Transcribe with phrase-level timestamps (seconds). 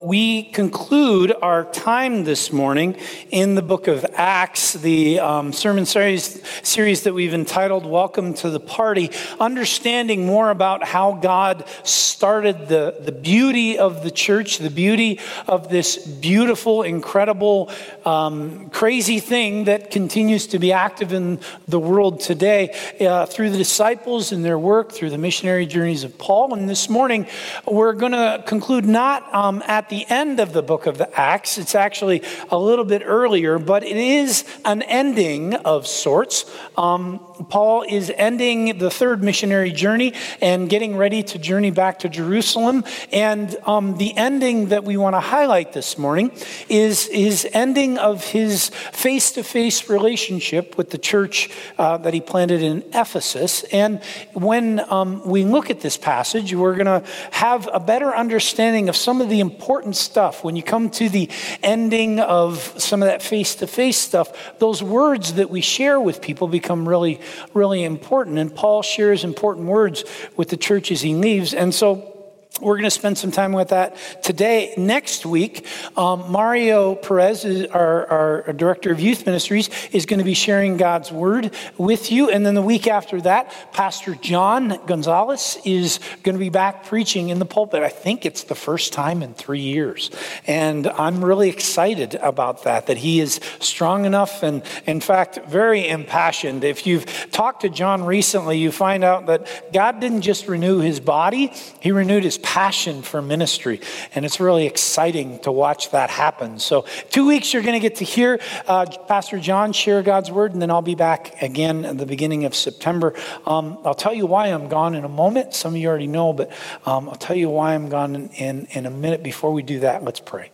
[0.00, 2.96] We conclude our time this morning
[3.32, 8.50] in the book of Acts, the um, sermon series, series that we've entitled Welcome to
[8.50, 14.70] the Party, understanding more about how God started the, the beauty of the church, the
[14.70, 17.68] beauty of this beautiful, incredible,
[18.04, 23.58] um, crazy thing that continues to be active in the world today uh, through the
[23.58, 26.54] disciples and their work, through the missionary journeys of Paul.
[26.54, 27.26] And this morning,
[27.66, 31.58] we're going to conclude not um, at the end of the book of the Acts.
[31.58, 36.44] It's actually a little bit earlier, but it is an ending of sorts.
[36.76, 42.08] Um, Paul is ending the third missionary journey and getting ready to journey back to
[42.08, 42.84] Jerusalem.
[43.12, 46.32] And um, the ending that we want to highlight this morning
[46.68, 52.20] is his ending of his face to face relationship with the church uh, that he
[52.20, 53.64] planted in Ephesus.
[53.64, 54.02] And
[54.34, 58.96] when um, we look at this passage, we're going to have a better understanding of
[58.96, 60.44] some of the important stuff.
[60.44, 61.30] When you come to the
[61.62, 66.20] ending of some of that face to face stuff, those words that we share with
[66.20, 67.20] people become really
[67.54, 68.38] really important.
[68.38, 70.04] And Paul shares important words
[70.36, 71.54] with the church as he leaves.
[71.54, 72.17] And so
[72.60, 74.74] we're going to spend some time with that today.
[74.76, 80.34] Next week, um, Mario Perez, our, our, director of youth ministries, is going to be
[80.34, 82.30] sharing God's word with you.
[82.30, 87.28] And then the week after that, Pastor John Gonzalez is going to be back preaching
[87.28, 87.82] in the pulpit.
[87.82, 90.10] I think it's the first time in three years.
[90.46, 95.86] And I'm really excited about that, that he is strong enough and, in fact, very
[95.86, 96.64] impassioned.
[96.64, 100.98] If you've talked to John recently, you find out that God didn't just renew his
[100.98, 103.80] body, he renewed his passion for ministry.
[104.14, 106.58] And it's really exciting to watch that happen.
[106.58, 110.52] So, two weeks you're going to get to hear uh, Pastor John share God's word,
[110.52, 113.14] and then I'll be back again at the beginning of September.
[113.46, 115.54] Um, I'll tell you why I'm gone in a moment.
[115.54, 116.50] Some of you already know, but
[116.86, 119.22] um, I'll tell you why I'm gone in, in, in a minute.
[119.22, 120.50] Before we do that, let's pray.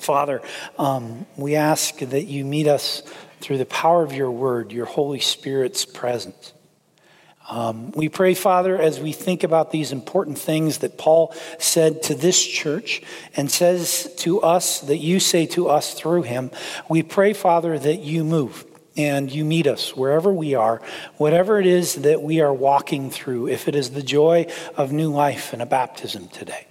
[0.00, 0.40] Father,
[0.78, 3.02] um, we ask that you meet us
[3.40, 6.52] through the power of your word, your Holy Spirit's presence.
[7.52, 12.14] Um, we pray, Father, as we think about these important things that Paul said to
[12.14, 13.02] this church
[13.36, 16.50] and says to us, that you say to us through him,
[16.88, 18.64] we pray, Father, that you move
[18.96, 20.80] and you meet us wherever we are,
[21.18, 24.46] whatever it is that we are walking through, if it is the joy
[24.78, 26.66] of new life and a baptism today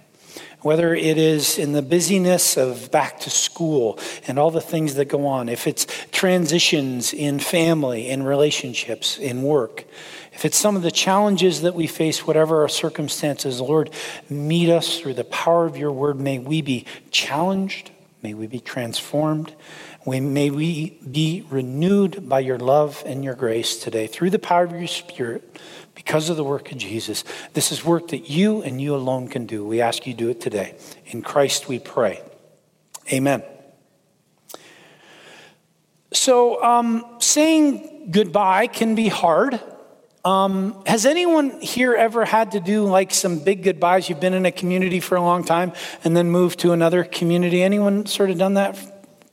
[0.62, 3.98] whether it is in the busyness of back to school
[4.28, 9.42] and all the things that go on, if it's transitions in family, in relationships, in
[9.42, 9.84] work,
[10.32, 13.90] if it's some of the challenges that we face, whatever our circumstances, Lord,
[14.30, 16.18] meet us through the power of your word.
[16.18, 17.90] May we be challenged.
[18.22, 19.54] May we be transformed.
[20.06, 24.72] May we be renewed by your love and your grace today through the power of
[24.72, 25.60] your spirit
[25.94, 27.24] because of the work of Jesus.
[27.52, 29.64] This is work that you and you alone can do.
[29.64, 30.76] We ask you do it today.
[31.06, 32.22] In Christ we pray.
[33.12, 33.42] Amen.
[36.12, 39.60] So, um, saying goodbye can be hard.
[40.24, 44.08] Um, has anyone here ever had to do like some big goodbyes?
[44.08, 45.72] You've been in a community for a long time
[46.04, 47.62] and then moved to another community.
[47.62, 48.76] Anyone sort of done that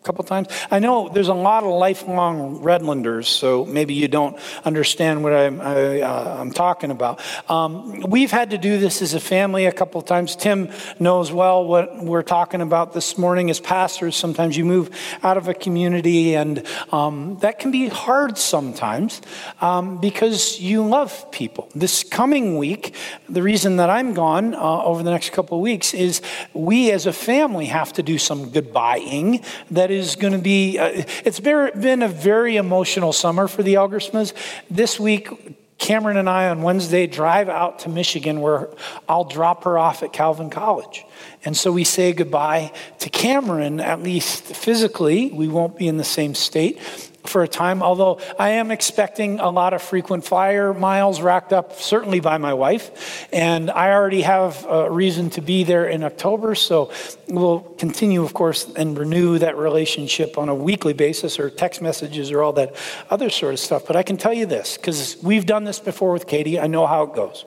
[0.03, 0.47] couple times.
[0.71, 5.59] I know there's a lot of lifelong Redlanders, so maybe you don't understand what I'm,
[5.59, 7.19] I, am uh, talking about.
[7.49, 10.37] Um, we've had to do this as a family a couple times.
[10.37, 14.15] Tim knows well what we're talking about this morning as pastors.
[14.15, 14.89] Sometimes you move
[15.21, 19.21] out of a community, and um, that can be hard sometimes
[19.59, 21.69] um, because you love people.
[21.75, 22.95] This coming week,
[23.27, 26.21] the reason that I'm gone uh, over the next couple of weeks is
[26.53, 30.77] we as a family have to do some goodbying that that is going to be,
[30.77, 34.33] uh, it's been a very emotional summer for the Elgersmas.
[34.69, 38.69] This week, Cameron and I on Wednesday drive out to Michigan where
[39.07, 41.05] I'll drop her off at Calvin College.
[41.43, 45.31] And so we say goodbye to Cameron, at least physically.
[45.31, 46.79] We won't be in the same state
[47.25, 51.73] for a time, although I am expecting a lot of frequent flyer miles racked up,
[51.73, 53.27] certainly by my wife.
[53.31, 56.91] And I already have a reason to be there in October, so
[57.27, 62.31] we'll continue, of course, and renew that relationship on a weekly basis or text messages
[62.31, 62.75] or all that
[63.09, 63.85] other sort of stuff.
[63.85, 66.87] But I can tell you this, because we've done this before with Katie, I know
[66.87, 67.45] how it goes.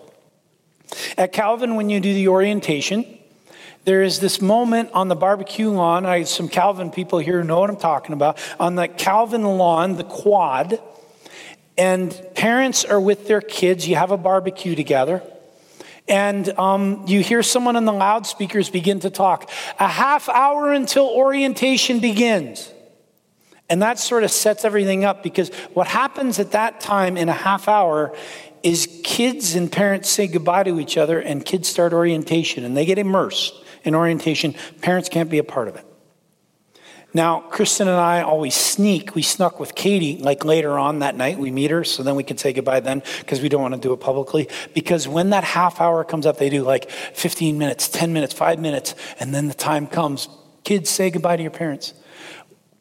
[1.16, 3.18] At Calvin, when you do the orientation,
[3.84, 6.06] there is this moment on the barbecue lawn.
[6.06, 8.38] I some Calvin people here know what I'm talking about.
[8.60, 10.80] On the Calvin lawn, the quad,
[11.76, 13.88] and parents are with their kids.
[13.88, 15.22] You have a barbecue together.
[16.08, 19.50] And um, you hear someone on the loudspeakers begin to talk.
[19.78, 22.70] A half hour until orientation begins.
[23.68, 27.32] And that sort of sets everything up because what happens at that time in a
[27.32, 28.14] half hour
[28.62, 32.84] is kids and parents say goodbye to each other and kids start orientation and they
[32.84, 34.54] get immersed in orientation.
[34.80, 35.86] Parents can't be a part of it.
[37.14, 39.14] Now, Kristen and I always sneak.
[39.14, 42.22] We snuck with Katie, like later on that night, we meet her, so then we
[42.22, 44.48] can say goodbye then, because we don't want to do it publicly.
[44.72, 48.58] Because when that half hour comes up, they do like 15 minutes, 10 minutes, five
[48.58, 50.28] minutes, and then the time comes.
[50.64, 51.92] Kids, say goodbye to your parents.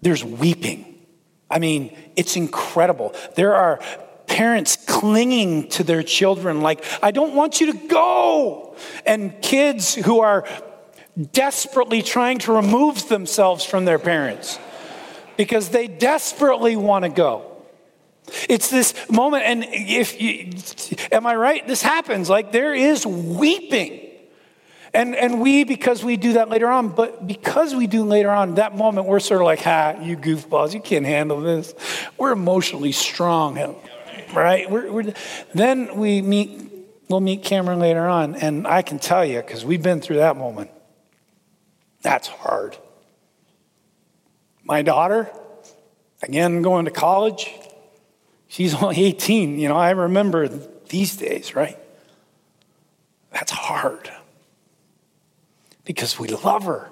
[0.01, 0.85] There's weeping.
[1.49, 3.13] I mean, it's incredible.
[3.35, 3.81] There are
[4.27, 8.77] parents clinging to their children, like, I don't want you to go.
[9.05, 10.47] And kids who are
[11.31, 14.59] desperately trying to remove themselves from their parents
[15.37, 17.47] because they desperately want to go.
[18.47, 20.51] It's this moment, and if you,
[21.11, 21.67] am I right?
[21.67, 22.29] This happens.
[22.29, 24.07] Like there is weeping.
[24.93, 28.55] And, and we, because we do that later on, but because we do later on,
[28.55, 31.73] that moment, we're sort of like, ha, you goofballs, you can't handle this.
[32.17, 33.77] We're emotionally strong,
[34.33, 34.69] right?
[34.69, 35.13] We're, we're,
[35.53, 36.61] then we meet,
[37.07, 40.35] we'll meet Cameron later on, and I can tell you, because we've been through that
[40.35, 40.71] moment,
[42.01, 42.77] that's hard.
[44.63, 45.29] My daughter,
[46.21, 47.51] again, going to college,
[48.47, 49.59] she's only 18.
[49.59, 51.77] You know, I remember these days, right?
[53.31, 54.11] That's hard
[55.85, 56.89] because we love her.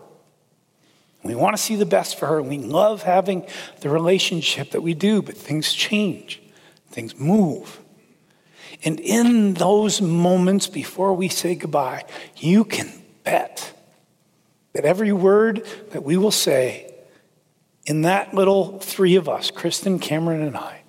[1.23, 2.41] We want to see the best for her.
[2.41, 3.45] We love having
[3.81, 6.41] the relationship that we do, but things change,
[6.89, 7.79] things move.
[8.83, 12.05] And in those moments before we say goodbye,
[12.38, 12.89] you can
[13.25, 13.73] bet
[14.74, 16.94] that every word that we will say
[17.86, 20.83] in that little three of us, Kristen, Cameron, and I,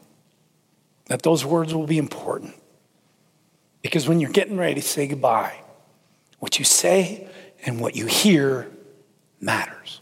[1.06, 2.54] that those words will be important.
[3.82, 5.58] Because when you're getting ready to say goodbye,
[6.38, 7.26] what you say
[7.64, 8.70] and what you hear
[9.40, 10.00] matters.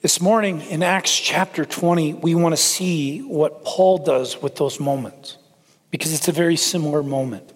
[0.00, 4.78] This morning in Acts chapter 20, we want to see what Paul does with those
[4.78, 5.38] moments
[5.90, 7.52] because it's a very similar moment.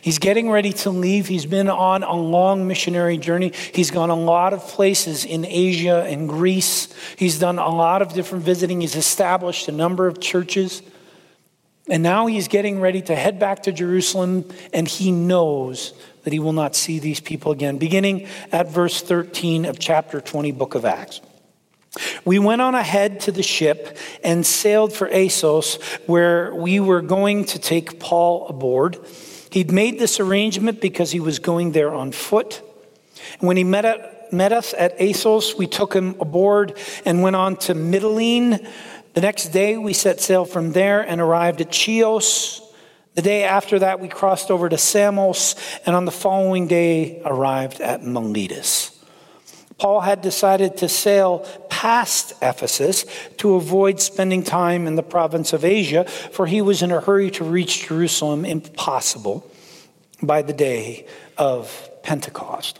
[0.00, 1.26] He's getting ready to leave.
[1.26, 3.52] He's been on a long missionary journey.
[3.74, 6.88] He's gone a lot of places in Asia and Greece.
[7.16, 8.80] He's done a lot of different visiting.
[8.80, 10.82] He's established a number of churches.
[11.88, 16.38] And now he's getting ready to head back to Jerusalem, and he knows that he
[16.38, 17.78] will not see these people again.
[17.78, 21.20] Beginning at verse 13 of chapter 20, book of Acts.
[22.24, 25.76] We went on ahead to the ship and sailed for Assos,
[26.06, 28.98] where we were going to take Paul aboard.
[29.50, 32.62] He'd made this arrangement because he was going there on foot.
[33.38, 37.36] And when he met, at, met us at Assos, we took him aboard and went
[37.36, 38.66] on to Mytilene.
[39.14, 42.62] The next day, we set sail from there and arrived at Chios.
[43.14, 47.80] The day after that, we crossed over to Samos, and on the following day, arrived
[47.80, 48.99] at Miletus.
[49.80, 51.38] Paul had decided to sail
[51.70, 53.06] past Ephesus
[53.38, 57.30] to avoid spending time in the province of Asia, for he was in a hurry
[57.30, 59.50] to reach Jerusalem, impossible,
[60.22, 61.06] by the day
[61.38, 62.78] of Pentecost.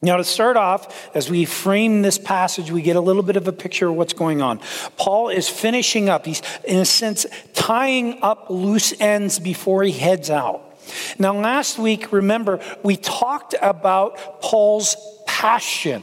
[0.00, 3.46] Now, to start off, as we frame this passage, we get a little bit of
[3.46, 4.60] a picture of what's going on.
[4.96, 10.30] Paul is finishing up, he's, in a sense, tying up loose ends before he heads
[10.30, 10.62] out.
[11.18, 14.96] Now, last week, remember, we talked about Paul's
[15.26, 16.02] passion.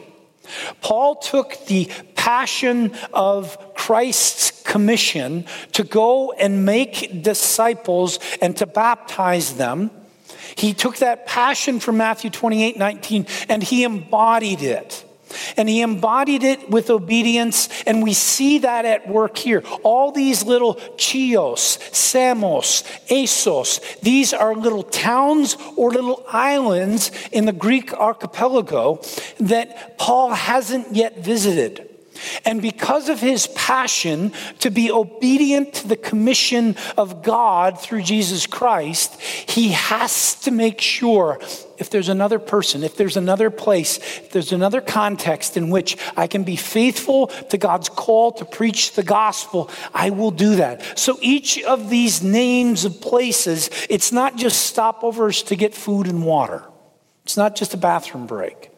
[0.81, 9.53] Paul took the passion of Christ's commission to go and make disciples and to baptize
[9.53, 9.91] them.
[10.55, 15.05] He took that passion from Matthew 28 19 and he embodied it.
[15.55, 19.63] And he embodied it with obedience, and we see that at work here.
[19.83, 27.53] All these little Chios, Samos, Assos, these are little towns or little islands in the
[27.53, 29.01] Greek archipelago
[29.39, 31.96] that Paul hasn't yet visited.
[32.45, 38.47] And because of his passion to be obedient to the commission of God through Jesus
[38.47, 41.39] Christ, he has to make sure
[41.77, 46.27] if there's another person, if there's another place, if there's another context in which I
[46.27, 50.97] can be faithful to God's call to preach the gospel, I will do that.
[50.97, 56.25] So each of these names of places, it's not just stopovers to get food and
[56.25, 56.63] water,
[57.23, 58.71] it's not just a bathroom break.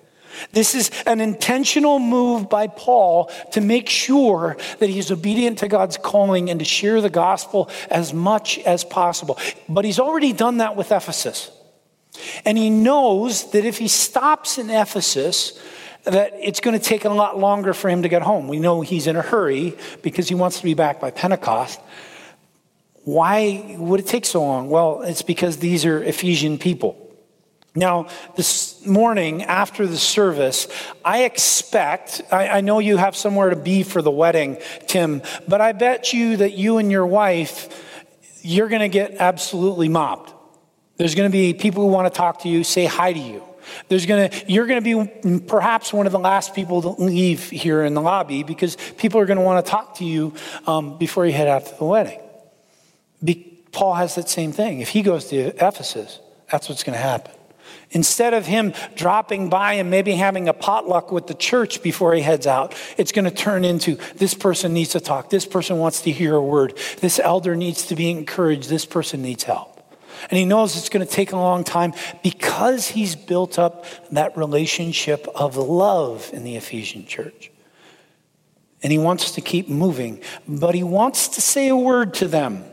[0.51, 5.97] This is an intentional move by Paul to make sure that he's obedient to God's
[5.97, 9.37] calling and to share the gospel as much as possible.
[9.67, 11.51] But he's already done that with Ephesus.
[12.45, 15.59] And he knows that if he stops in Ephesus,
[16.03, 18.47] that it's going to take a lot longer for him to get home.
[18.47, 21.79] We know he's in a hurry because he wants to be back by Pentecost.
[23.03, 24.69] Why would it take so long?
[24.69, 27.09] Well, it's because these are Ephesian people.
[27.75, 30.67] Now, this morning after the service,
[31.03, 34.57] I expect, I, I, know you have somewhere to be for the wedding,
[34.87, 37.85] Tim, but I bet you that you and your wife,
[38.41, 40.33] you're going to get absolutely mobbed.
[40.97, 43.43] There's going to be people who want to talk to you, say hi to you.
[43.87, 47.83] There's gonna, you're going to be perhaps one of the last people to leave here
[47.83, 50.33] in the lobby because people are going to want to talk to you
[50.67, 52.19] um, before you head out to the wedding.
[53.23, 53.35] Be,
[53.71, 54.79] Paul has that same thing.
[54.79, 56.19] If he goes to Ephesus,
[56.51, 57.31] that's what's going to happen.
[57.91, 62.21] Instead of him dropping by and maybe having a potluck with the church before he
[62.21, 65.29] heads out, it's going to turn into this person needs to talk.
[65.29, 66.77] This person wants to hear a word.
[66.99, 68.69] This elder needs to be encouraged.
[68.69, 69.75] This person needs help.
[70.29, 71.93] And he knows it's going to take a long time
[72.23, 77.51] because he's built up that relationship of love in the Ephesian church.
[78.83, 82.63] And he wants to keep moving, but he wants to say a word to them.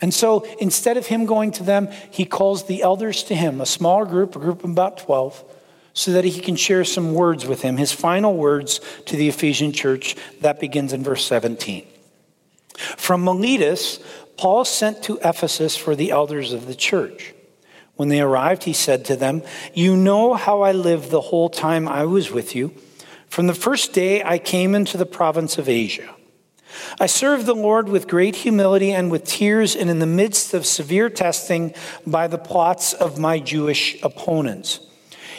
[0.00, 3.66] And so instead of him going to them, he calls the elders to him, a
[3.66, 5.44] small group, a group of about 12,
[5.92, 9.72] so that he can share some words with him, his final words to the Ephesian
[9.72, 10.14] church.
[10.40, 11.84] That begins in verse 17.
[12.76, 13.98] From Miletus,
[14.36, 17.34] Paul sent to Ephesus for the elders of the church.
[17.96, 19.42] When they arrived, he said to them,
[19.74, 22.72] You know how I lived the whole time I was with you.
[23.28, 26.14] From the first day I came into the province of Asia.
[27.00, 30.66] I served the Lord with great humility and with tears, and in the midst of
[30.66, 31.74] severe testing
[32.06, 34.80] by the plots of my Jewish opponents.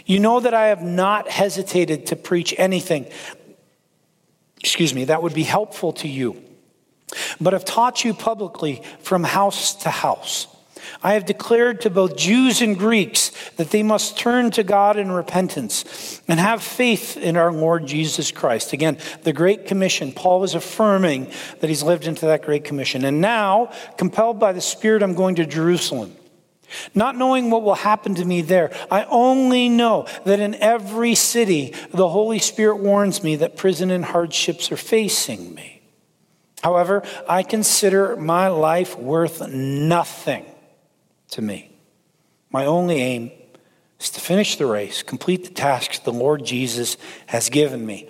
[0.05, 3.07] You know that I have not hesitated to preach anything,
[4.59, 6.43] excuse me, that would be helpful to you
[7.39, 10.48] but have taught you publicly from house to house.
[11.01, 15.12] I have declared to both Jews and Greeks that they must turn to God in
[15.12, 18.74] repentance and have faith in our Lord Jesus Christ.
[18.74, 20.12] Again, the Great Commission.
[20.12, 23.05] Paul was affirming that he's lived into that Great Commission.
[23.05, 26.15] And now, compelled by the Spirit, I'm going to Jerusalem.
[26.93, 31.74] Not knowing what will happen to me there, I only know that in every city
[31.91, 35.81] the Holy Spirit warns me that prison and hardships are facing me.
[36.62, 40.45] However, I consider my life worth nothing
[41.31, 41.71] to me.
[42.51, 43.31] My only aim
[44.00, 48.09] is to finish the race, complete the tasks the Lord Jesus has given me.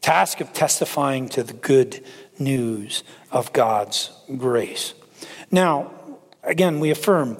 [0.00, 2.04] Task of testifying to the good
[2.38, 4.94] news of God's grace.
[5.50, 5.92] Now,
[6.42, 7.38] again, we affirm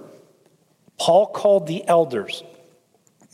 [0.99, 2.43] Paul called the elders.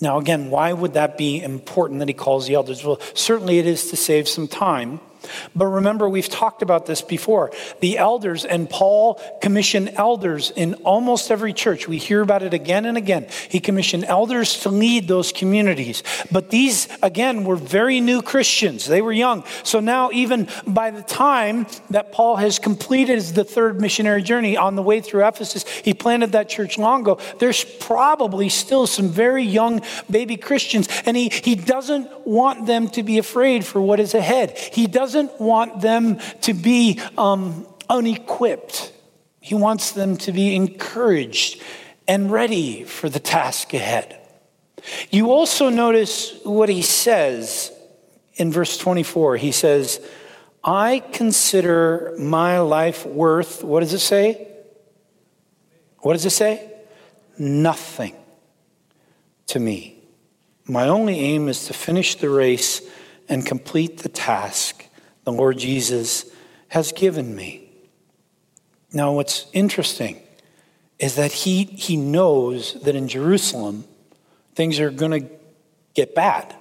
[0.01, 2.85] Now, again, why would that be important that he calls the elders?
[2.85, 5.01] Well, certainly it is to save some time.
[5.55, 7.51] But remember, we've talked about this before.
[7.81, 11.89] The elders, and Paul commissioned elders in almost every church.
[11.89, 13.27] We hear about it again and again.
[13.49, 16.03] He commissioned elders to lead those communities.
[16.31, 18.87] But these, again, were very new Christians.
[18.87, 19.45] They were young.
[19.63, 24.77] So now, even by the time that Paul has completed the third missionary journey on
[24.77, 27.19] the way through Ephesus, he planted that church long ago.
[27.39, 33.03] There's probably still some very young baby Christians, and he, he doesn't want them to
[33.03, 34.57] be afraid for what is ahead.
[34.59, 38.93] He doesn't doesn't want them to be um, unequipped.
[39.41, 41.63] He wants them to be encouraged
[42.09, 44.21] and ready for the task ahead.
[45.11, 47.73] You also notice what he says
[48.35, 49.37] in verse 24.
[49.37, 50.05] He says,
[50.65, 54.49] I consider my life worth, what does it say?
[55.99, 56.71] What does it say?
[57.39, 58.17] Nothing
[59.47, 59.97] to me.
[60.67, 62.83] My only aim is to finish the race
[63.29, 64.85] and complete the task
[65.25, 66.31] the Lord Jesus
[66.69, 67.69] has given me.
[68.93, 70.21] Now, what's interesting
[70.99, 73.85] is that he, he knows that in Jerusalem,
[74.55, 75.29] things are going to
[75.95, 76.55] get bad.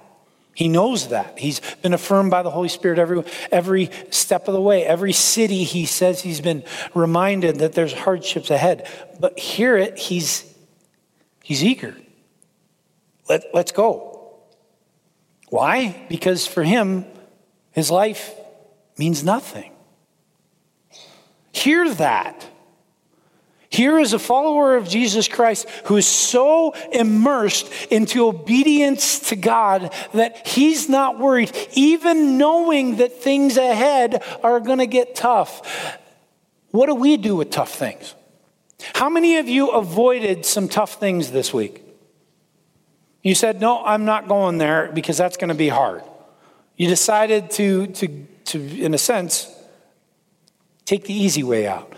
[0.54, 1.38] He knows that.
[1.38, 4.84] He's been affirmed by the Holy Spirit every, every step of the way.
[4.84, 8.88] Every city, he says he's been reminded that there's hardships ahead.
[9.18, 10.44] But hear it, he's,
[11.42, 11.96] he's eager.
[13.28, 14.32] Let, let's go.
[15.48, 16.06] Why?
[16.08, 17.04] Because for him,
[17.72, 18.34] his life
[18.98, 19.72] means nothing.
[21.52, 22.50] Hear that.
[23.74, 29.92] Here is a follower of Jesus Christ who is so immersed into obedience to God
[30.12, 35.98] that he's not worried, even knowing that things ahead are going to get tough.
[36.70, 38.14] What do we do with tough things?
[38.94, 41.82] How many of you avoided some tough things this week?
[43.24, 46.04] You said, No, I'm not going there because that's going to be hard.
[46.76, 49.48] You decided to, to to, in a sense,
[50.84, 51.92] take the easy way out.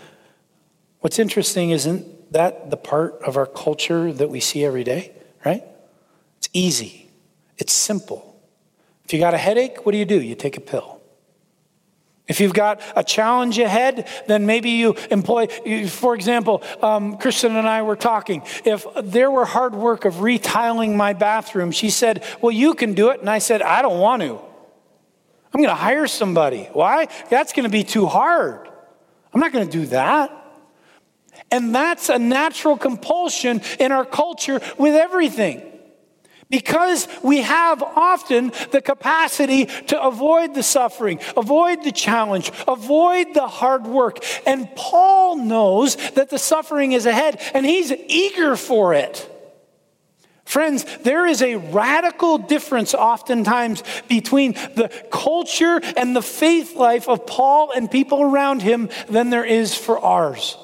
[0.99, 5.13] What's interesting isn't that the part of our culture that we see every day,
[5.45, 5.63] right?
[6.37, 7.09] It's easy,
[7.57, 8.35] it's simple.
[9.05, 10.21] If you got a headache, what do you do?
[10.21, 10.97] You take a pill.
[12.27, 15.47] If you've got a challenge ahead, then maybe you employ,
[15.87, 18.43] for example, um, Kristen and I were talking.
[18.65, 23.09] If there were hard work of retiling my bathroom, she said, Well, you can do
[23.11, 23.21] it.
[23.21, 24.41] And I said, I don't want to.
[25.57, 26.69] I'm going to hire somebody.
[26.73, 27.07] Why?
[27.31, 28.69] That's going to be too hard.
[29.33, 30.31] I'm not going to do that.
[31.49, 35.63] And that's a natural compulsion in our culture with everything.
[36.51, 43.47] Because we have often the capacity to avoid the suffering, avoid the challenge, avoid the
[43.47, 44.23] hard work.
[44.45, 49.27] And Paul knows that the suffering is ahead and he's eager for it.
[50.47, 57.27] Friends, there is a radical difference oftentimes between the culture and the faith life of
[57.27, 60.55] Paul and people around him than there is for ours.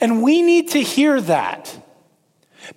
[0.00, 1.76] And we need to hear that.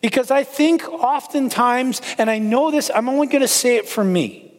[0.01, 4.03] Because I think oftentimes, and I know this, I'm only going to say it for
[4.03, 4.51] me.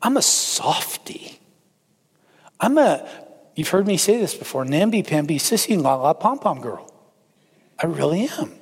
[0.00, 1.40] I'm a softy.
[2.60, 3.04] I'm a,
[3.56, 6.88] you've heard me say this before, namby pamby sissy la la pom pom girl.
[7.82, 8.52] I really am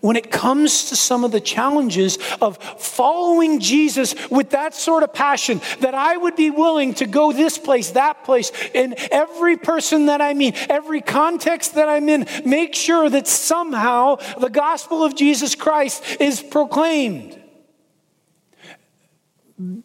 [0.00, 5.12] when it comes to some of the challenges of following Jesus with that sort of
[5.12, 10.06] passion, that I would be willing to go this place, that place, in every person
[10.06, 15.14] that I meet, every context that I'm in, make sure that somehow the gospel of
[15.14, 17.40] Jesus Christ is proclaimed.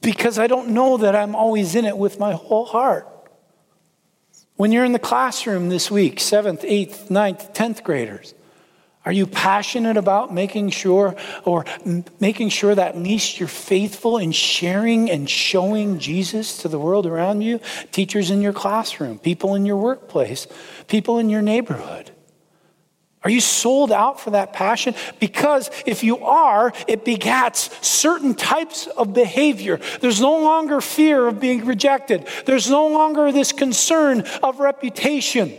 [0.01, 3.08] Because I don't know that I'm always in it with my whole heart.
[4.56, 8.34] When you're in the classroom this week, seventh, eighth, ninth, tenth graders,
[9.06, 11.15] are you passionate about making sure
[11.46, 11.65] or
[12.20, 17.06] making sure that at least you're faithful in sharing and showing Jesus to the world
[17.06, 17.62] around you?
[17.91, 20.48] Teachers in your classroom, people in your workplace,
[20.88, 22.12] people in your neighborhood.
[23.24, 24.96] Are you sold out for that passion?
[25.20, 29.79] Because if you are, it begats certain types of behavior.
[30.00, 32.27] There's no longer fear of being rejected.
[32.46, 35.53] There's no longer this concern of reputation.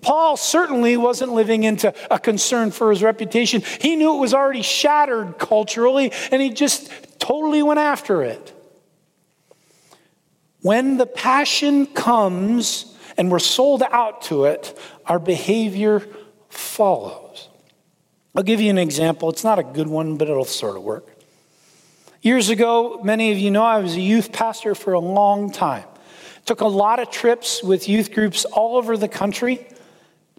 [0.00, 3.62] Paul certainly wasn't living into a concern for his reputation.
[3.80, 8.52] He knew it was already shattered culturally, and he just totally went after it.
[10.62, 16.06] When the passion comes and we're sold out to it, our behavior
[16.48, 17.48] follows.
[18.34, 19.28] I'll give you an example.
[19.28, 21.08] It's not a good one, but it'll sort of work.
[22.22, 25.84] Years ago, many of you know I was a youth pastor for a long time.
[26.44, 29.66] Took a lot of trips with youth groups all over the country.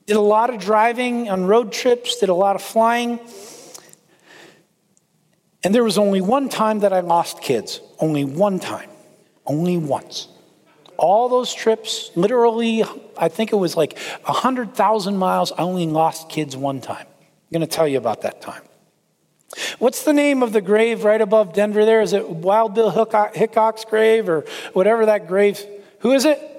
[0.06, 3.20] Did a lot of driving on road trips, did a lot of flying.
[5.64, 7.80] And there was only one time that I lost kids.
[8.00, 8.90] Only one time.
[9.46, 10.28] Only once.
[10.98, 12.84] All those trips, literally,
[13.18, 17.08] I think it was like 100,000 miles, I only lost kids one time.
[17.08, 18.62] I'm going to tell you about that time.
[19.80, 22.02] What's the name of the grave right above Denver there?
[22.02, 25.64] Is it Wild Bill Hickok's grave or whatever that grave?
[26.00, 26.53] Who is it?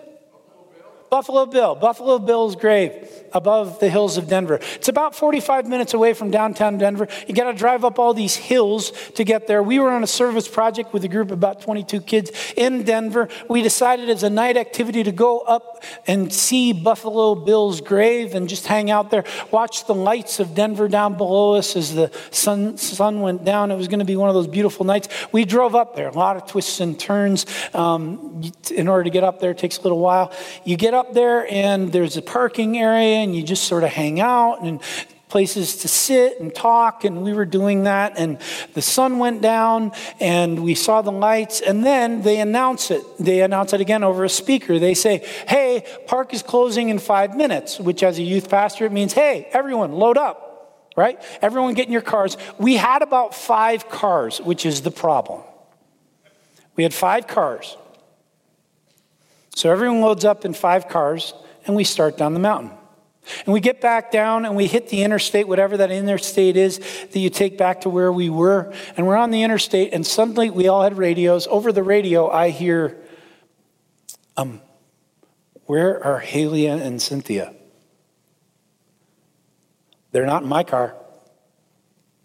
[1.15, 1.77] Buffalo Bill.
[1.77, 4.59] Buffalo Bill's grave above the hills of Denver.
[4.75, 7.07] It's about 45 minutes away from downtown Denver.
[7.29, 9.63] You got to drive up all these hills to get there.
[9.63, 13.29] We were on a service project with a group of about 22 kids in Denver.
[13.49, 18.49] We decided as a night activity to go up and see Buffalo Bill's grave and
[18.49, 22.77] just hang out there, watch the lights of Denver down below us as the sun,
[22.77, 23.71] sun went down.
[23.71, 25.09] It was going to be one of those beautiful nights.
[25.31, 27.47] We drove up there, a lot of twists and turns.
[27.73, 30.33] Um, in order to get up there, it takes a little while.
[30.65, 34.21] You get up there, and there's a parking area and you just sort of hang
[34.21, 34.81] out and
[35.35, 38.17] places to sit and talk, and we were doing that.
[38.17, 38.39] And
[38.75, 39.91] the sun went down,
[40.21, 43.03] and we saw the lights, and then they announce it.
[43.19, 44.79] They announce it again over a speaker.
[44.79, 48.93] They say, Hey, park is closing in five minutes, which as a youth pastor, it
[48.93, 51.21] means, Hey, everyone, load up, right?
[51.43, 52.37] Everyone get in your cars.
[52.59, 55.43] We had about five cars, which is the problem.
[56.77, 57.77] We had five cars.
[59.55, 61.33] So everyone loads up in five cars,
[61.67, 62.71] and we start down the mountain.
[63.47, 67.19] And we get back down and we hit the interstate, whatever that interstate is that
[67.19, 68.73] you take back to where we were.
[68.97, 71.47] And we're on the interstate, and suddenly we all had radios.
[71.47, 72.99] Over the radio, I hear,
[74.37, 74.61] um,
[75.65, 77.55] where are Halia and Cynthia?
[80.13, 80.95] They're not in my car.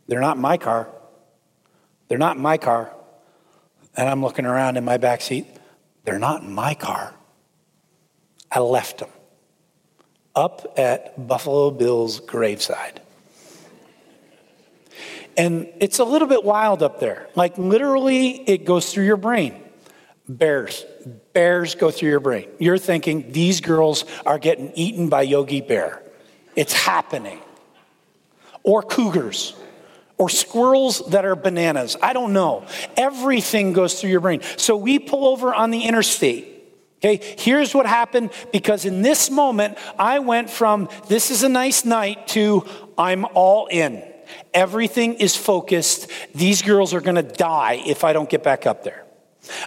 [0.07, 0.89] They're not in my car.
[2.07, 2.93] They're not in my car.
[3.95, 5.47] And I'm looking around in my back seat.
[6.03, 7.15] They're not in my car.
[8.51, 9.09] I left them
[10.35, 13.01] up at Buffalo Bill's graveside.
[15.37, 17.27] And it's a little bit wild up there.
[17.35, 19.61] Like literally, it goes through your brain.
[20.27, 20.85] Bears.
[21.33, 22.47] Bears go through your brain.
[22.59, 26.03] You're thinking these girls are getting eaten by Yogi Bear.
[26.55, 27.39] It's happening.
[28.63, 29.53] Or cougars.
[30.17, 31.95] Or squirrels that are bananas.
[32.01, 32.65] I don't know.
[32.97, 34.41] Everything goes through your brain.
[34.57, 36.48] So we pull over on the interstate
[37.03, 41.85] Okay, here's what happened because in this moment, I went from this is a nice
[41.85, 42.65] night to
[42.97, 44.03] I'm all in.
[44.53, 46.11] Everything is focused.
[46.35, 49.05] These girls are gonna die if I don't get back up there.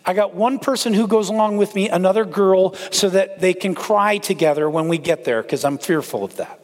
[0.04, 3.74] I got one person who goes along with me, another girl, so that they can
[3.74, 6.60] cry together when we get there because I'm fearful of that.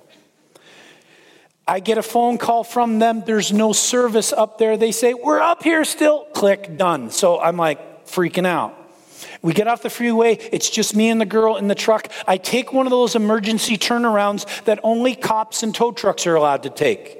[1.66, 3.22] I get a phone call from them.
[3.24, 4.76] There's no service up there.
[4.76, 6.24] They say, We're up here still.
[6.34, 7.10] Click, done.
[7.10, 8.77] So I'm like freaking out.
[9.42, 10.34] We get off the freeway.
[10.52, 12.08] It's just me and the girl in the truck.
[12.26, 16.64] I take one of those emergency turnarounds that only cops and tow trucks are allowed
[16.64, 17.18] to take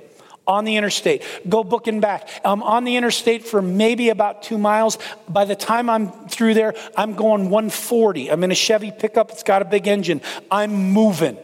[0.49, 1.23] on the interstate.
[1.49, 2.29] Go booking back.
[2.45, 4.99] I'm on the interstate for maybe about two miles.
[5.29, 8.31] By the time I'm through there, I'm going 140.
[8.31, 9.31] I'm in a Chevy pickup.
[9.31, 10.23] It's got a big engine.
[10.51, 11.37] I'm moving.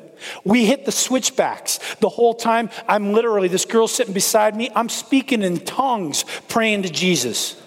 [0.42, 1.78] We hit the switchbacks.
[1.96, 6.82] The whole time, I'm literally, this girl sitting beside me, I'm speaking in tongues, praying
[6.84, 7.60] to Jesus.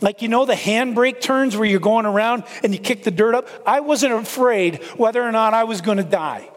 [0.00, 3.34] Like, you know, the handbrake turns where you're going around and you kick the dirt
[3.34, 3.48] up?
[3.66, 6.48] I wasn't afraid whether or not I was going to die.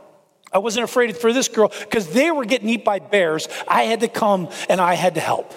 [0.52, 3.48] I wasn't afraid for this girl because they were getting eaten by bears.
[3.68, 5.54] I had to come and I had to help.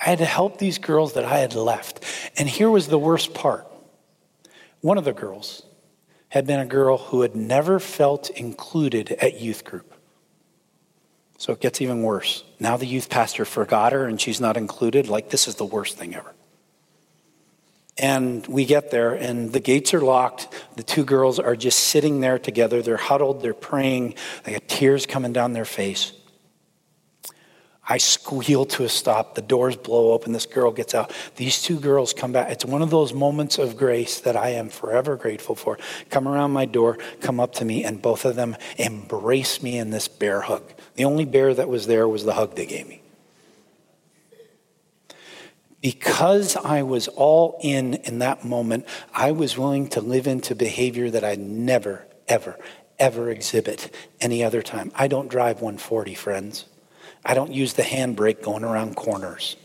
[0.00, 2.04] I had to help these girls that I had left.
[2.36, 3.66] And here was the worst part.
[4.80, 5.62] One of the girls,
[6.28, 9.94] had been a girl who had never felt included at youth group.
[11.38, 12.44] So it gets even worse.
[12.58, 15.08] Now the youth pastor forgot her and she's not included.
[15.08, 16.32] Like, this is the worst thing ever.
[17.98, 20.48] And we get there, and the gates are locked.
[20.76, 22.82] The two girls are just sitting there together.
[22.82, 26.12] They're huddled, they're praying, they got tears coming down their face.
[27.88, 29.36] I squeal to a stop.
[29.36, 30.32] The doors blow open.
[30.32, 31.12] This girl gets out.
[31.36, 32.50] These two girls come back.
[32.50, 35.78] It's one of those moments of grace that I am forever grateful for.
[36.10, 39.90] Come around my door, come up to me, and both of them embrace me in
[39.90, 40.64] this bear hug.
[40.96, 43.02] The only bear that was there was the hug they gave me.
[45.80, 51.10] Because I was all in in that moment, I was willing to live into behavior
[51.10, 52.58] that I never, ever,
[52.98, 54.90] ever exhibit any other time.
[54.94, 56.64] I don't drive 140, friends.
[57.24, 59.56] I don't use the handbrake going around corners.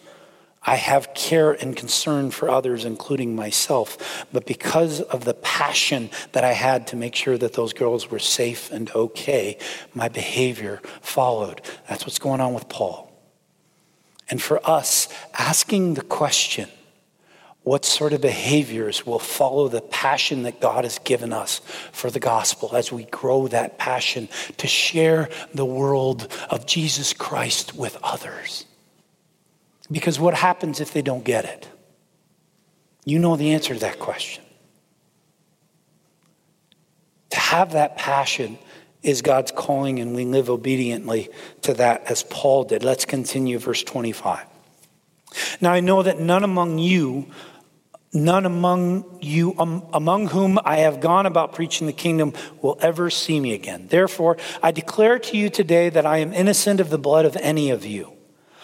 [0.63, 4.26] I have care and concern for others, including myself.
[4.32, 8.19] But because of the passion that I had to make sure that those girls were
[8.19, 9.58] safe and okay,
[9.95, 11.62] my behavior followed.
[11.89, 13.12] That's what's going on with Paul.
[14.30, 16.69] And for us, asking the question,
[17.63, 21.60] what sort of behaviors will follow the passion that God has given us
[21.91, 27.76] for the gospel as we grow that passion to share the world of Jesus Christ
[27.76, 28.65] with others?
[29.91, 31.67] Because what happens if they don't get it?
[33.06, 34.43] You know the answer to that question.
[37.32, 38.58] To have that passion
[39.04, 41.30] is God's calling, and we live obediently
[41.63, 42.84] to that as Paul did.
[42.84, 44.45] Let's continue, verse 25.
[45.60, 47.32] Now I know that none among you
[48.13, 53.10] None among you, um, among whom I have gone about preaching the kingdom, will ever
[53.10, 53.88] see me again.
[53.88, 57.69] Therefore, I declare to you today that I am innocent of the blood of any
[57.69, 58.12] of you.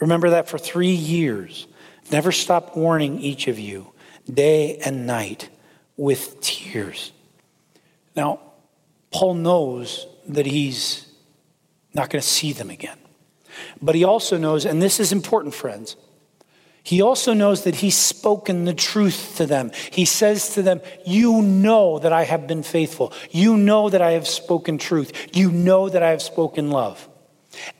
[0.00, 1.66] Remember that for three years,
[2.10, 3.92] never stop warning each of you
[4.32, 5.48] day and night
[5.96, 7.12] with tears.
[8.16, 8.40] Now,
[9.10, 11.06] Paul knows that he's
[11.92, 12.98] not going to see them again.
[13.80, 15.96] But he also knows, and this is important, friends,
[16.82, 19.70] he also knows that he's spoken the truth to them.
[19.90, 23.12] He says to them, You know that I have been faithful.
[23.30, 25.34] You know that I have spoken truth.
[25.34, 27.08] You know that I have spoken love.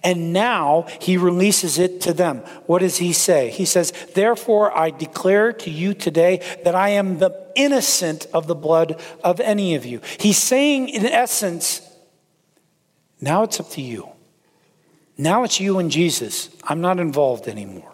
[0.03, 2.39] And now he releases it to them.
[2.67, 3.51] What does he say?
[3.51, 8.55] He says, Therefore, I declare to you today that I am the innocent of the
[8.55, 10.01] blood of any of you.
[10.19, 11.81] He's saying, in essence,
[13.21, 14.09] now it's up to you.
[15.17, 16.51] Now it's you and Jesus.
[16.65, 17.93] I'm not involved anymore.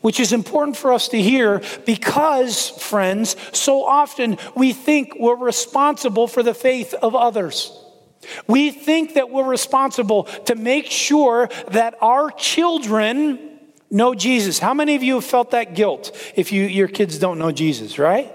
[0.00, 6.26] Which is important for us to hear because, friends, so often we think we're responsible
[6.26, 7.72] for the faith of others.
[8.46, 13.58] We think that we're responsible to make sure that our children
[13.90, 14.58] know Jesus.
[14.58, 17.98] How many of you have felt that guilt if you, your kids don't know Jesus,
[17.98, 18.32] right?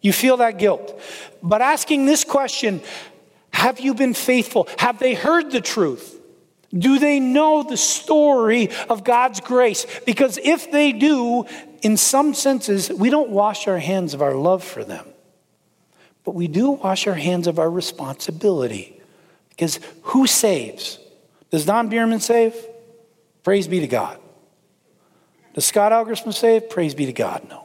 [0.00, 1.00] You feel that guilt.
[1.42, 2.80] But asking this question
[3.52, 4.68] have you been faithful?
[4.78, 6.14] Have they heard the truth?
[6.72, 9.86] Do they know the story of God's grace?
[10.06, 11.46] Because if they do,
[11.82, 15.06] in some senses, we don't wash our hands of our love for them,
[16.24, 18.97] but we do wash our hands of our responsibility.
[19.58, 21.00] Because who saves?
[21.50, 22.54] Does Don Bierman save?
[23.42, 24.16] Praise be to God.
[25.52, 26.70] Does Scott Elgersma save?
[26.70, 27.44] Praise be to God.
[27.48, 27.64] No.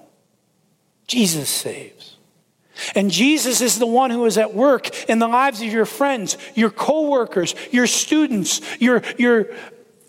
[1.06, 2.17] Jesus saves.
[2.95, 6.36] And Jesus is the one who is at work in the lives of your friends,
[6.56, 9.49] your coworkers, your students, your, your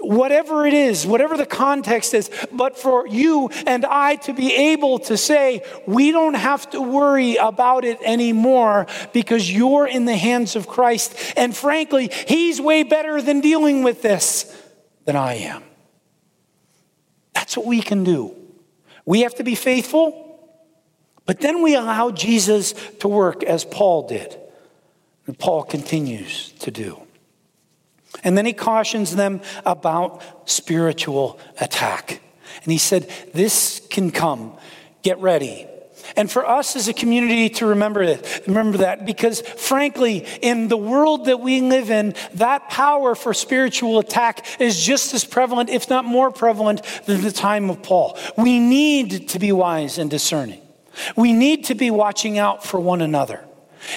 [0.04, 4.98] whatever it is, whatever the context is, but for you and I to be able
[5.00, 10.56] to say, we don't have to worry about it anymore because you're in the hands
[10.56, 11.14] of Christ.
[11.36, 14.54] And frankly, He's way better than dealing with this
[15.04, 15.62] than I am.
[17.32, 18.34] That's what we can do.
[19.04, 20.40] We have to be faithful,
[21.26, 24.38] but then we allow Jesus to work as Paul did.
[25.26, 27.03] And Paul continues to do.
[28.24, 32.20] And then he cautions them about spiritual attack.
[32.62, 34.56] And he said, This can come.
[35.02, 35.68] Get ready.
[36.16, 40.76] And for us as a community to remember it, remember that because frankly, in the
[40.76, 45.90] world that we live in, that power for spiritual attack is just as prevalent, if
[45.90, 48.18] not more prevalent, than the time of Paul.
[48.36, 50.60] We need to be wise and discerning.
[51.16, 53.44] We need to be watching out for one another.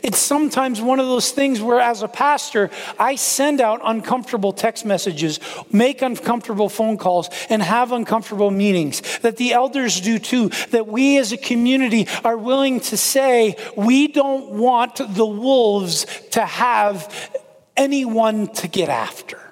[0.04, 2.69] It's sometimes one of those things where, as a pastor,
[3.00, 5.39] I send out uncomfortable text messages,
[5.71, 9.02] make uncomfortable phone calls, and have uncomfortable meetings.
[9.19, 10.50] That the elders do too.
[10.71, 16.45] That we as a community are willing to say, we don't want the wolves to
[16.45, 17.32] have
[17.76, 19.47] anyone to get after.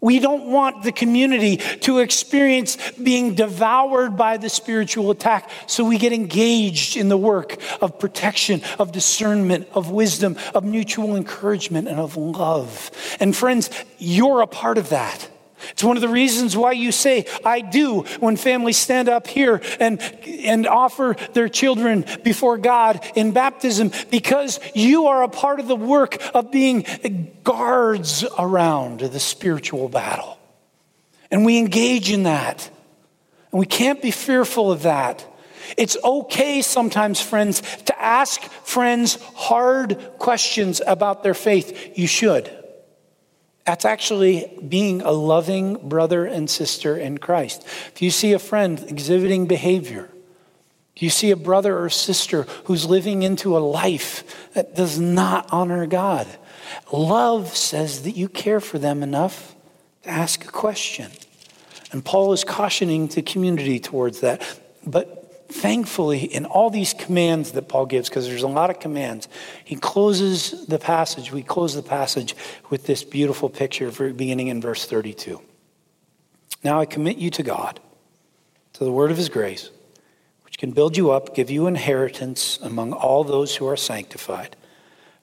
[0.00, 5.50] We don't want the community to experience being devoured by the spiritual attack.
[5.66, 11.16] So we get engaged in the work of protection, of discernment, of wisdom, of mutual
[11.16, 12.90] encouragement, and of love.
[13.20, 15.28] And friends, you're a part of that.
[15.70, 19.60] It's one of the reasons why you say, I do, when families stand up here
[19.80, 25.68] and, and offer their children before God in baptism, because you are a part of
[25.68, 26.84] the work of being
[27.44, 30.38] guards around the spiritual battle.
[31.30, 32.70] And we engage in that.
[33.50, 35.24] And we can't be fearful of that.
[35.76, 41.98] It's okay sometimes, friends, to ask friends hard questions about their faith.
[41.98, 42.50] You should.
[43.68, 47.62] That's actually being a loving brother and sister in Christ.
[47.92, 50.08] If you see a friend exhibiting behavior,
[50.96, 55.84] you see a brother or sister who's living into a life that does not honor
[55.84, 56.26] God,
[56.90, 59.54] love says that you care for them enough
[60.04, 61.10] to ask a question.
[61.92, 64.60] And Paul is cautioning the community towards that.
[64.86, 65.17] But
[65.48, 69.28] thankfully, in all these commands that Paul gives, because there's a lot of commands,
[69.64, 71.32] he closes the passage.
[71.32, 72.36] We close the passage
[72.70, 75.40] with this beautiful picture beginning in verse 32.
[76.62, 77.80] Now I commit you to God,
[78.74, 79.70] to the word of his grace,
[80.44, 84.56] which can build you up, give you inheritance among all those who are sanctified,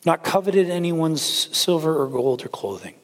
[0.05, 2.95] not coveted anyone's silver or gold or clothing.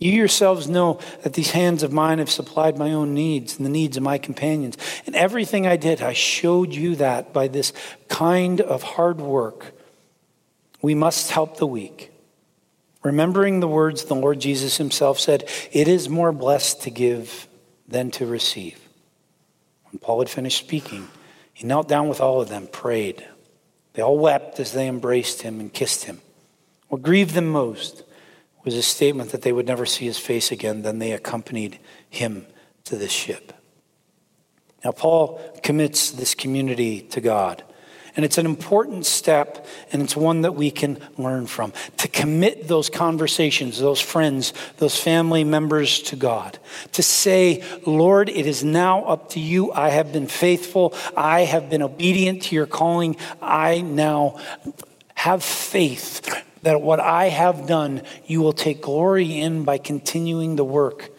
[0.00, 3.70] You yourselves know that these hands of mine have supplied my own needs and the
[3.70, 4.78] needs of my companions.
[5.04, 7.74] And everything I did, I showed you that by this
[8.08, 9.72] kind of hard work.
[10.80, 12.10] We must help the weak.
[13.02, 17.46] Remembering the words the Lord Jesus himself said, It is more blessed to give
[17.86, 18.80] than to receive.
[19.90, 21.08] When Paul had finished speaking,
[21.52, 23.26] he knelt down with all of them, prayed.
[23.92, 26.22] They all wept as they embraced him and kissed him.
[26.88, 28.02] What grieved them most?
[28.64, 30.82] Was a statement that they would never see his face again.
[30.82, 32.46] Then they accompanied him
[32.84, 33.52] to this ship.
[34.84, 37.62] Now, Paul commits this community to God.
[38.16, 41.72] And it's an important step, and it's one that we can learn from.
[41.98, 46.58] To commit those conversations, those friends, those family members to God.
[46.92, 49.72] To say, Lord, it is now up to you.
[49.72, 50.92] I have been faithful.
[51.16, 53.16] I have been obedient to your calling.
[53.40, 54.40] I now
[55.14, 60.64] have faith that what I have done, you will take glory in by continuing the
[60.64, 61.10] work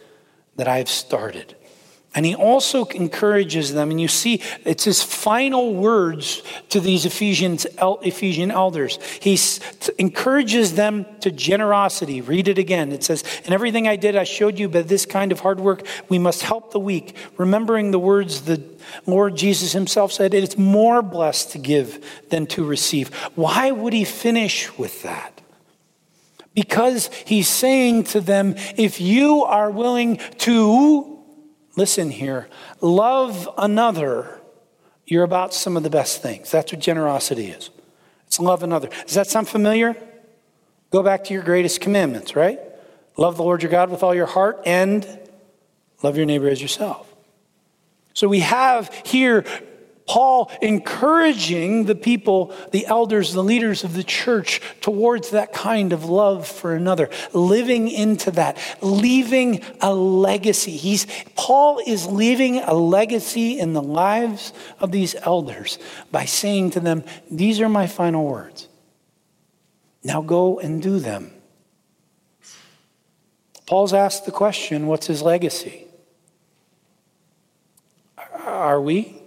[0.55, 1.55] that I have started.
[2.13, 7.65] And he also encourages them, and you see, it's his final words to these Ephesians,
[7.79, 8.99] Ephesian elders.
[9.21, 9.39] He
[9.97, 12.19] encourages them to generosity.
[12.19, 12.91] Read it again.
[12.91, 15.85] It says, In everything I did, I showed you by this kind of hard work,
[16.09, 18.61] we must help the weak, remembering the words the
[19.05, 23.13] Lord Jesus himself said, It's more blessed to give than to receive.
[23.35, 25.39] Why would he finish with that?
[26.53, 31.10] Because he's saying to them, if you are willing to
[31.75, 32.47] listen here,
[32.79, 34.39] love another,
[35.05, 36.51] you're about some of the best things.
[36.51, 37.69] That's what generosity is.
[38.27, 38.89] It's love another.
[39.05, 39.95] Does that sound familiar?
[40.89, 42.59] Go back to your greatest commandments, right?
[43.17, 45.05] Love the Lord your God with all your heart and
[46.01, 47.13] love your neighbor as yourself.
[48.13, 49.45] So we have here
[50.11, 56.03] Paul encouraging the people, the elders, the leaders of the church towards that kind of
[56.03, 60.71] love for another, living into that, leaving a legacy.
[60.71, 65.79] He's, Paul is leaving a legacy in the lives of these elders
[66.11, 68.67] by saying to them, These are my final words.
[70.03, 71.31] Now go and do them.
[73.65, 75.87] Paul's asked the question what's his legacy?
[78.45, 79.20] Are we?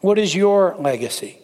[0.00, 1.38] What is your legacy?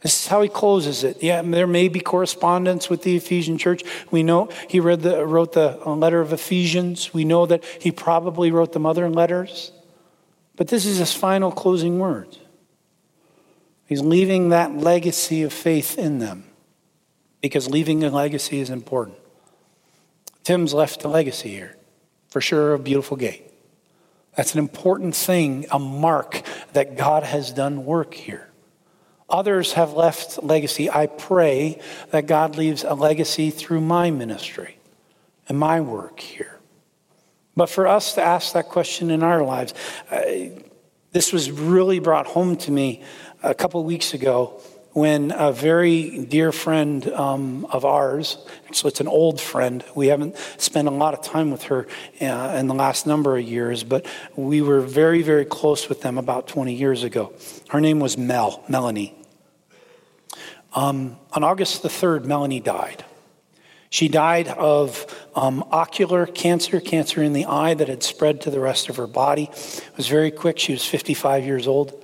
[0.00, 1.22] This is how he closes it.
[1.22, 3.82] Yeah, there may be correspondence with the Ephesian church.
[4.10, 7.14] We know he read the, wrote the letter of Ephesians.
[7.14, 9.72] We know that he probably wrote the mother letters.
[10.54, 12.38] But this is his final closing words.
[13.86, 16.44] He's leaving that legacy of faith in them
[17.40, 19.16] because leaving a legacy is important.
[20.44, 21.76] Tim's left a legacy here.
[22.28, 23.50] For sure, a beautiful gate.
[24.36, 26.42] That's an important thing, a mark
[26.74, 28.50] that God has done work here.
[29.28, 30.88] Others have left legacy.
[30.90, 34.78] I pray that God leaves a legacy through my ministry
[35.48, 36.60] and my work here.
[37.56, 39.72] But for us to ask that question in our lives,
[40.10, 40.22] uh,
[41.12, 43.02] this was really brought home to me
[43.42, 44.60] a couple weeks ago
[44.96, 48.38] when a very dear friend um, of ours,
[48.72, 51.86] so it's an old friend, we haven't spent a lot of time with her
[52.22, 54.06] uh, in the last number of years, but
[54.36, 57.34] we were very, very close with them about 20 years ago.
[57.68, 59.14] Her name was Mel, Melanie.
[60.72, 63.04] Um, on August the 3rd, Melanie died.
[63.90, 68.60] She died of um, ocular cancer, cancer in the eye that had spread to the
[68.60, 69.50] rest of her body.
[69.52, 70.58] It was very quick.
[70.58, 72.02] She was 55 years old.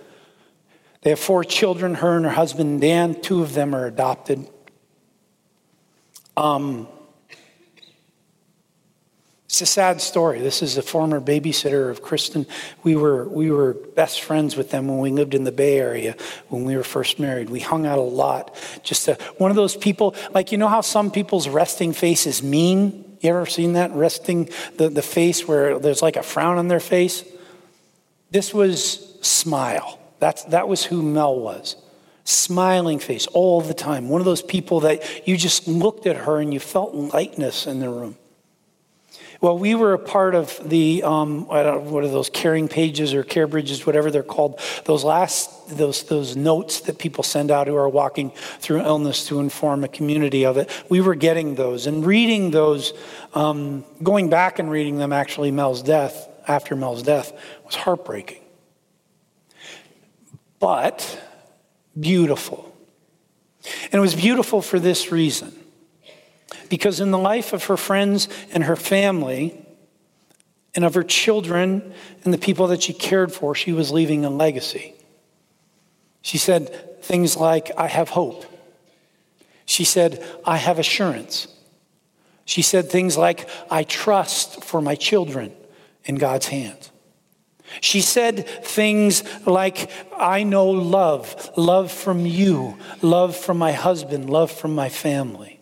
[1.02, 3.20] They have four children, her and her husband Dan.
[3.20, 4.48] Two of them are adopted.
[6.36, 6.88] Um,
[9.52, 10.40] it's a sad story.
[10.40, 12.46] This is a former babysitter of Kristen.
[12.84, 16.16] We were, we were best friends with them when we lived in the Bay Area
[16.48, 17.50] when we were first married.
[17.50, 18.56] We hung out a lot.
[18.82, 22.42] Just a, one of those people, like, you know how some people's resting face is
[22.42, 23.18] mean?
[23.20, 23.92] You ever seen that?
[23.92, 27.22] Resting the, the face where there's like a frown on their face?
[28.30, 29.98] This was smile.
[30.22, 31.74] That's, that was who Mel was.
[32.22, 34.08] Smiling face all the time.
[34.08, 37.80] One of those people that you just looked at her and you felt lightness in
[37.80, 38.16] the room.
[39.40, 42.68] Well, we were a part of the, um, I don't know, what are those caring
[42.68, 44.60] pages or care bridges, whatever they're called.
[44.84, 48.30] Those last, those, those notes that people send out who are walking
[48.60, 50.70] through illness to inform a community of it.
[50.88, 52.92] We were getting those and reading those,
[53.34, 57.32] um, going back and reading them actually, Mel's death, after Mel's death,
[57.64, 58.38] was heartbreaking
[60.62, 61.20] but
[61.98, 62.72] beautiful.
[63.86, 65.52] And it was beautiful for this reason
[66.68, 69.58] because in the life of her friends and her family,
[70.74, 71.92] and of her children
[72.24, 74.94] and the people that she cared for, she was leaving a legacy.
[76.22, 78.44] She said things like, I have hope.
[79.66, 81.48] She said, I have assurance.
[82.44, 85.52] She said things like, I trust for my children
[86.04, 86.91] in God's hands.
[87.80, 94.50] She said things like, I know love, love from you, love from my husband, love
[94.50, 95.60] from my family.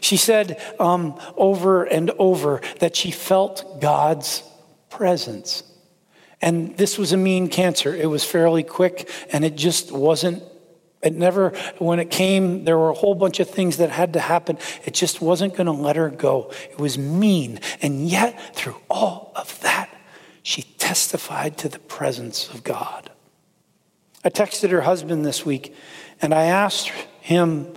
[0.00, 4.42] She said um, over and over that she felt God's
[4.90, 5.62] presence.
[6.40, 7.94] And this was a mean cancer.
[7.94, 10.42] It was fairly quick, and it just wasn't,
[11.02, 14.20] it never, when it came, there were a whole bunch of things that had to
[14.20, 14.58] happen.
[14.84, 16.52] It just wasn't going to let her go.
[16.70, 17.60] It was mean.
[17.80, 19.88] And yet, through all of that,
[20.46, 23.10] she testified to the presence of God.
[24.24, 25.74] I texted her husband this week
[26.22, 27.74] and I asked him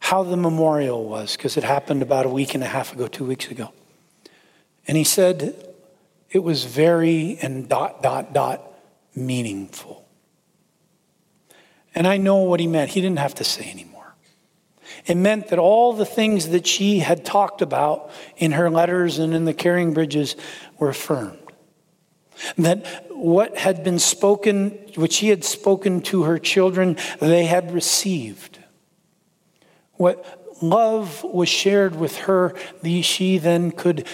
[0.00, 3.24] how the memorial was because it happened about a week and a half ago, two
[3.24, 3.72] weeks ago.
[4.88, 5.64] And he said
[6.32, 8.68] it was very and dot, dot, dot
[9.14, 10.04] meaningful.
[11.94, 12.90] And I know what he meant.
[12.90, 14.16] He didn't have to say anymore.
[15.06, 19.32] It meant that all the things that she had talked about in her letters and
[19.34, 20.34] in the caring bridges
[20.80, 21.38] were affirmed.
[22.56, 28.58] That what had been spoken, which she had spoken to her children, they had received.
[29.94, 32.54] What love was shared with her,
[33.02, 34.06] she then could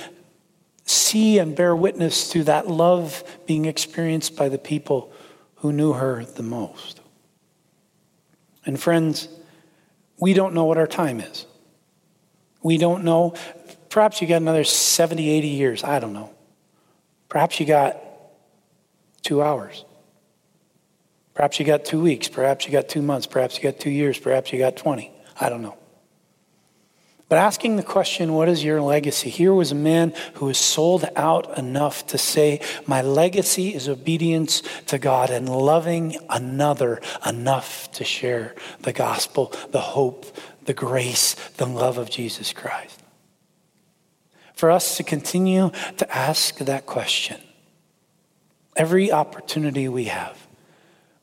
[0.87, 5.13] see and bear witness to that love being experienced by the people
[5.57, 7.01] who knew her the most.
[8.67, 9.29] And friends,
[10.19, 11.47] we don't know what our time is.
[12.63, 13.35] We don't know.
[13.91, 15.85] Perhaps you got another 70, 80 years.
[15.85, 16.31] I don't know.
[17.29, 17.97] Perhaps you got
[19.25, 19.85] two hours.
[21.35, 22.29] Perhaps you got two weeks.
[22.29, 23.27] Perhaps you got two months.
[23.27, 24.19] Perhaps you got two years.
[24.19, 25.11] Perhaps you got 20.
[25.41, 25.77] I don't know.
[27.29, 29.31] But asking the question, what is your legacy?
[29.31, 34.63] Here was a man who was sold out enough to say, My legacy is obedience
[34.87, 40.27] to God and loving another enough to share the gospel, the hope,
[40.67, 43.03] the grace, the love of Jesus Christ.
[44.53, 47.41] For us to continue to ask that question
[48.77, 50.47] every opportunity we have.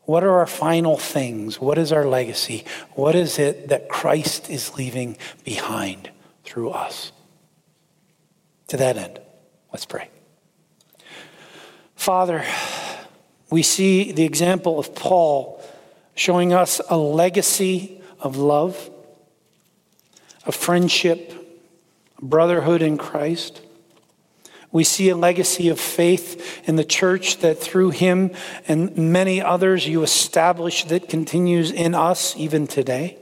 [0.03, 1.61] What are our final things?
[1.61, 2.65] What is our legacy?
[2.93, 6.09] What is it that Christ is leaving behind
[6.43, 7.11] through us?
[8.67, 9.19] To that end,
[9.71, 10.09] let's pray.
[11.95, 12.43] Father,
[13.49, 15.61] we see the example of Paul
[16.15, 18.89] showing us a legacy of love,
[20.45, 21.33] of friendship,
[22.21, 23.61] brotherhood in Christ.
[24.71, 28.31] We see a legacy of faith in the church that through him
[28.67, 33.17] and many others you established that continues in us even today.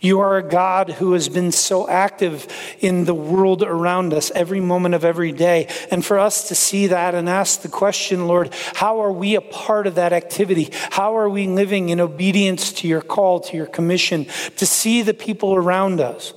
[0.00, 2.46] You are a God who has been so active
[2.80, 5.68] in the world around us every moment of every day.
[5.90, 9.40] And for us to see that and ask the question, Lord, how are we a
[9.40, 10.70] part of that activity?
[10.90, 14.26] How are we living in obedience to your call, to your commission,
[14.56, 16.32] to see the people around us?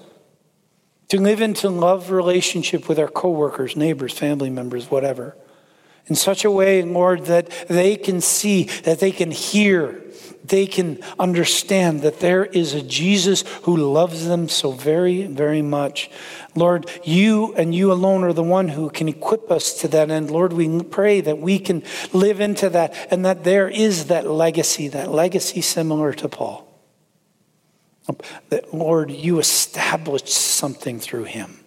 [1.09, 5.35] To live into love relationship with our coworkers, neighbors, family members, whatever.
[6.07, 10.03] In such a way, Lord, that they can see, that they can hear,
[10.43, 16.11] they can understand that there is a Jesus who loves them so very, very much.
[16.53, 20.29] Lord, you and you alone are the one who can equip us to that end.
[20.29, 21.81] Lord, we pray that we can
[22.13, 26.74] live into that and that there is that legacy, that legacy similar to Paul.
[28.49, 31.59] That, Lord, you established something through him.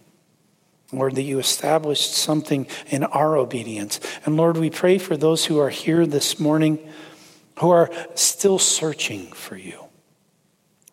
[0.93, 4.01] Lord, that you established something in our obedience.
[4.25, 6.79] And Lord, we pray for those who are here this morning
[7.59, 9.88] who are still searching for you.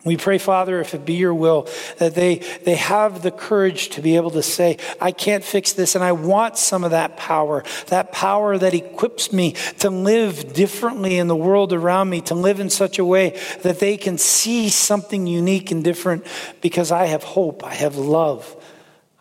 [0.06, 4.00] We pray, Father, if it be your will, that they, they have the courage to
[4.00, 7.64] be able to say, I can't fix this, and I want some of that power,
[7.88, 12.60] that power that equips me to live differently in the world around me, to live
[12.60, 16.24] in such a way that they can see something unique and different
[16.60, 18.54] because I have hope, I have love,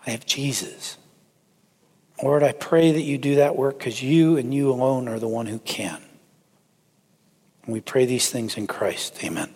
[0.06, 1.00] I have Jesus.
[2.22, 5.28] Lord, I pray that you do that work because you and you alone are the
[5.28, 6.00] one who can.
[7.64, 9.18] And we pray these things in Christ.
[9.24, 9.52] Amen.